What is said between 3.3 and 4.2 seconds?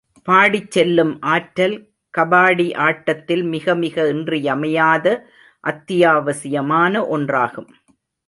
மிக மிக